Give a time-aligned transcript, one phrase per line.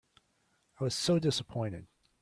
[0.79, 1.85] I was so dissappointed.